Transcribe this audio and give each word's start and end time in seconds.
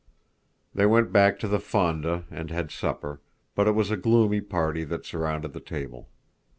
They 0.73 0.87
went 0.87 1.11
back 1.13 1.37
to 1.37 1.47
the 1.47 1.59
FONDA, 1.59 2.25
and 2.31 2.49
had 2.49 2.71
supper; 2.71 3.21
but 3.53 3.67
it 3.67 3.75
was 3.75 3.91
a 3.91 3.97
gloomy 3.97 4.41
party 4.41 4.83
that 4.83 5.05
surrounded 5.05 5.53
the 5.53 5.59
table. 5.59 6.09